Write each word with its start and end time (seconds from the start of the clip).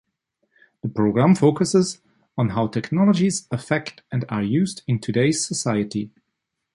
The 0.81 0.89
program 0.89 1.35
focuses 1.35 1.99
on 2.35 2.49
how 2.49 2.65
technologies 2.65 3.47
affect 3.51 4.01
and 4.11 4.25
are 4.29 4.41
used 4.41 4.81
in 4.87 4.97
today's 4.97 5.45
society. 5.45 6.09